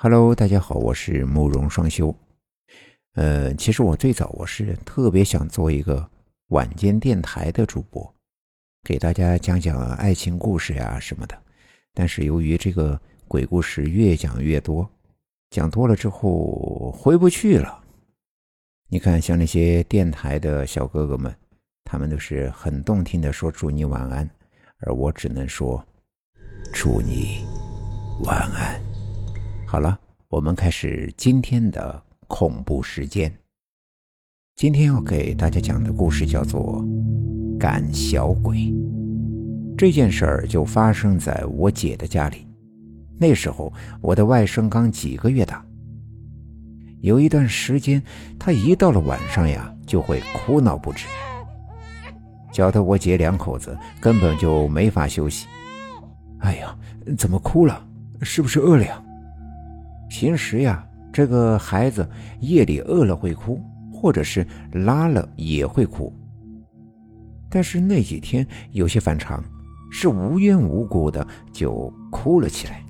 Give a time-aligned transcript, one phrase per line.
[0.00, 2.14] Hello，大家好，我是慕容双修。
[3.14, 6.08] 呃，其实我最早我是特别想做一个
[6.50, 8.14] 晚间电台的主播，
[8.84, 11.36] 给大家讲讲爱情故事呀什么的。
[11.94, 14.88] 但是由于这个鬼故事越讲越多，
[15.50, 17.82] 讲多了之后回不去了。
[18.88, 21.34] 你看，像那些电台的小哥哥们，
[21.82, 24.30] 他们都是很动听的说祝你晚安，
[24.78, 25.84] 而我只能说
[26.72, 27.44] 祝你
[28.22, 28.80] 晚安。
[29.70, 33.30] 好了，我们开始今天的恐怖时间。
[34.56, 36.82] 今天要给大家讲的故事叫做
[37.58, 38.56] 《赶小鬼》。
[39.76, 42.46] 这件事儿就发生在我姐的家里。
[43.18, 45.62] 那时候我的外甥刚几个月大。
[47.02, 48.02] 有一段时间，
[48.38, 51.06] 他一到了晚上呀，就会哭闹不止，
[52.50, 55.46] 搅得我姐两口子根本就没法休息。
[56.38, 56.74] 哎呀，
[57.18, 57.86] 怎么哭了？
[58.22, 59.04] 是不是饿了呀？
[60.08, 62.08] 平时呀，这个孩子
[62.40, 63.60] 夜里饿了会哭，
[63.92, 66.12] 或者是拉了也会哭。
[67.50, 69.42] 但是那几天有些反常，
[69.90, 72.84] 是无缘无故的就哭了起来，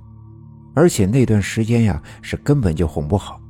[0.75, 3.41] 而且那段时间呀是根本就哄不好，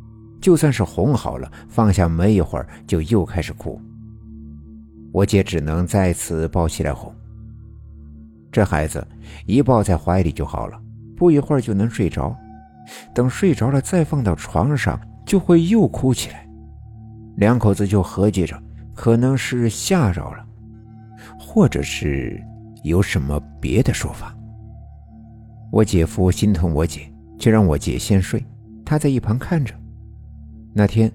[0.40, 3.80] 就算是哄好了，放下没一会儿就又开始哭。
[5.12, 7.10] 我姐只能再次抱起来哄。
[8.52, 9.06] 这孩子
[9.46, 10.78] 一抱在怀里就好了，
[11.16, 12.36] 不一会儿就能睡着。
[13.14, 16.46] 等睡着了，再放到床上，就会又哭起来。
[17.36, 18.60] 两口子就合计着，
[18.94, 20.44] 可能是吓着了，
[21.38, 22.42] 或者是
[22.82, 24.34] 有什么别的说法。
[25.70, 28.44] 我姐夫心疼我姐，就让我姐先睡，
[28.84, 29.74] 他在一旁看着。
[30.74, 31.12] 那天，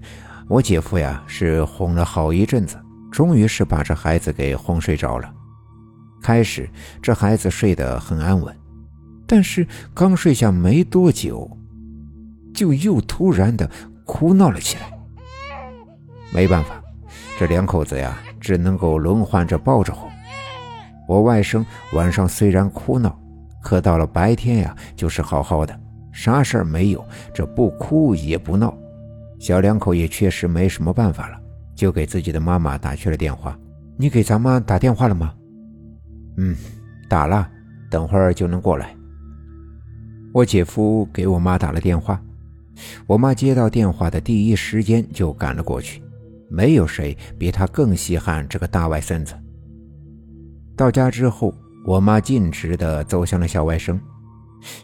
[0.48, 2.76] 我姐夫呀是哄了好一阵子，
[3.10, 5.32] 终于是把这孩子给哄睡着了。
[6.22, 6.68] 开始，
[7.02, 8.56] 这孩子睡得很安稳，
[9.26, 11.50] 但是刚睡下没多久。
[12.54, 13.68] 就又突然的
[14.06, 14.90] 哭闹了起来。
[16.32, 16.82] 没办法，
[17.38, 20.10] 这两口子呀，只能够轮换着抱着哄。
[21.06, 23.14] 我外甥晚上虽然哭闹，
[23.62, 25.78] 可到了白天呀，就是好好的，
[26.12, 28.74] 啥事儿没有，这不哭也不闹。
[29.38, 31.38] 小两口也确实没什么办法了，
[31.74, 33.58] 就给自己的妈妈打去了电话。
[33.96, 35.34] 你给咱妈打电话了吗？
[36.38, 36.56] 嗯，
[37.08, 37.48] 打了，
[37.90, 38.96] 等会儿就能过来。
[40.32, 42.20] 我姐夫给我妈打了电话。
[43.06, 46.02] 我妈接到电话的第一时间就赶了过去，
[46.50, 49.34] 没有谁比她更稀罕这个大外孙子。
[50.76, 51.54] 到家之后，
[51.86, 53.98] 我妈径直地走向了小外甥。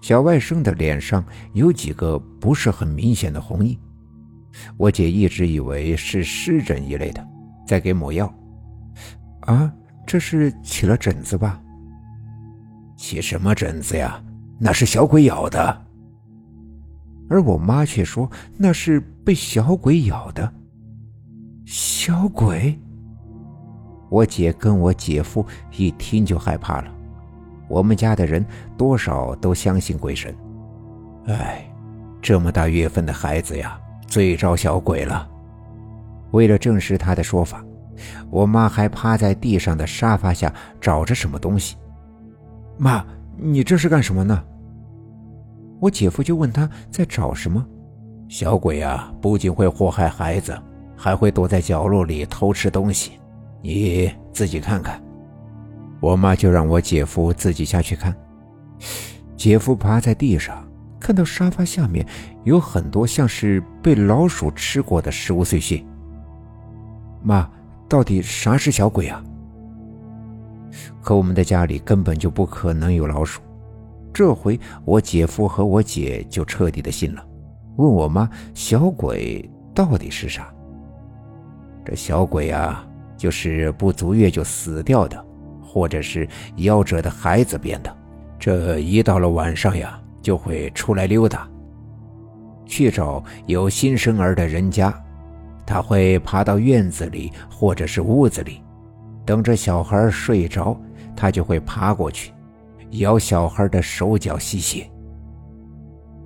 [0.03, 1.25] 小外甥的脸上
[1.55, 3.77] 有几个不是很明显的红印，
[4.77, 7.27] 我姐一直以为是湿疹一类的，
[7.67, 8.33] 在给抹药。
[9.41, 9.73] 啊，
[10.07, 11.61] 这是起了疹子吧？
[12.97, 14.23] 起什么疹子呀？
[14.59, 15.87] 那是小鬼咬的。
[17.31, 20.53] 而我妈却说那是被小鬼咬的。
[21.65, 22.79] 小鬼？
[24.11, 25.47] 我姐跟我姐夫
[25.77, 26.93] 一听就害怕了。
[27.69, 28.45] 我们家的人
[28.77, 30.35] 多少都相信鬼神。
[31.27, 31.65] 哎，
[32.21, 35.31] 这么大月份的孩子呀，最招小鬼了。
[36.33, 37.65] 为了证实他的说法，
[38.31, 41.77] 我妈还趴在地上的沙发下找着什么东西。
[42.77, 43.05] 妈，
[43.37, 44.43] 你这是干什么呢？
[45.81, 47.65] 我姐夫就问他在找什么，
[48.29, 50.57] 小鬼啊，不仅会祸害孩子，
[50.95, 53.13] 还会躲在角落里偷吃东西，
[53.63, 55.03] 你自己看看。
[56.01, 58.15] 我妈就让我姐夫自己下去看。
[59.37, 60.63] 姐夫趴在地上，
[60.99, 62.07] 看到沙发下面
[62.45, 65.83] 有很多像是被老鼠吃过的食物碎屑。
[67.23, 67.51] 妈，
[67.89, 69.23] 到底啥是小鬼啊？
[71.03, 73.41] 可我们的家里根本就不可能有老鼠。
[74.13, 77.25] 这回我姐夫和我姐就彻底的信了，
[77.77, 80.53] 问我妈：“小鬼到底是啥？”
[81.85, 85.25] 这小鬼啊，就是不足月就死掉的，
[85.63, 86.29] 或者是
[86.59, 87.97] 夭折的孩子变的。
[88.39, 91.49] 这一到了晚上呀，就会出来溜达，
[92.67, 94.93] 去找有新生儿的人家。
[95.67, 98.61] 他会爬到院子里或者是屋子里，
[99.25, 100.77] 等着小孩睡着，
[101.15, 102.33] 他就会爬过去。
[102.93, 104.89] 咬小孩的手脚吸血。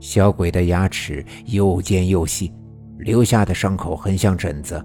[0.00, 2.52] 小鬼的牙齿又尖又细，
[2.98, 4.84] 留下的伤口很像疹子。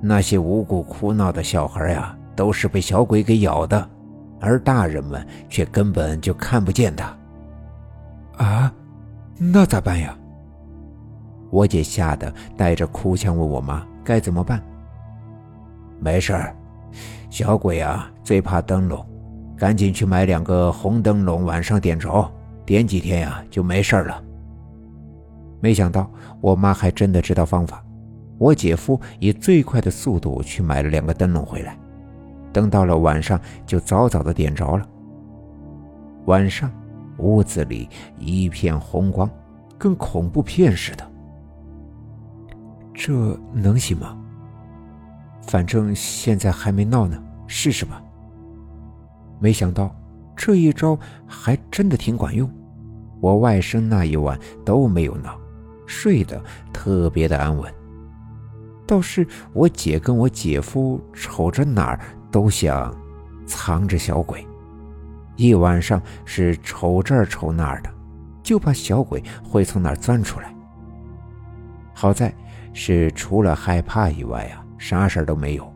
[0.00, 3.90] 那些无故哭闹的小孩呀，都是被小鬼给咬的，
[4.40, 7.16] 而大人们却根本就看不见他。
[8.36, 8.72] 啊，
[9.38, 10.16] 那咋办呀？
[11.50, 14.62] 我姐吓得带着哭腔问我妈该怎么办。
[15.98, 16.54] 没事儿，
[17.30, 19.04] 小鬼啊最怕灯笼。
[19.56, 22.30] 赶紧去买两个红灯笼，晚上点着，
[22.64, 24.22] 点几天呀就没事了。
[25.60, 26.10] 没想到
[26.40, 27.82] 我妈还真的知道方法。
[28.38, 31.78] 我姐夫以最快的速度去买了两个灯笼回来，
[32.52, 34.86] 等到了晚上就早早的点着了。
[36.26, 36.70] 晚上，
[37.16, 37.88] 屋子里
[38.18, 39.30] 一片红光，
[39.78, 41.10] 跟恐怖片似的。
[42.92, 43.12] 这
[43.54, 44.14] 能行吗？
[45.46, 47.16] 反正现在还没闹呢，
[47.46, 48.02] 试试吧。
[49.38, 49.94] 没想到
[50.34, 52.50] 这一招还真的挺管用，
[53.20, 55.38] 我外甥那一晚都没有闹，
[55.86, 56.42] 睡得
[56.72, 57.72] 特别的安稳。
[58.86, 62.00] 倒是我姐跟我姐夫瞅着哪儿
[62.30, 62.94] 都想
[63.44, 64.46] 藏着小鬼，
[65.36, 67.90] 一晚上是瞅这儿瞅那儿的，
[68.42, 70.54] 就怕小鬼会从哪儿钻出来。
[71.92, 72.32] 好在
[72.72, 75.72] 是除了害怕以外啊，啥事儿都没有，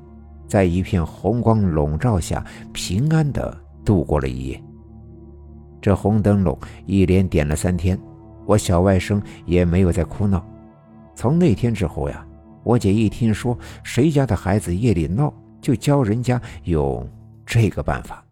[0.51, 4.61] 在一片红光笼罩下平安的度过了一夜。
[5.81, 7.97] 这红灯笼一连点了三天，
[8.45, 10.45] 我小外甥也没有再哭闹。
[11.15, 12.27] 从那天之后呀。
[12.63, 15.33] 我姐一听说谁家的孩子夜里闹，
[15.63, 17.09] 就教人家用
[17.47, 18.23] 这个办法。